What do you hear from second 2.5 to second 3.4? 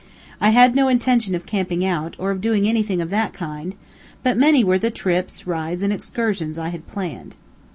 anything of that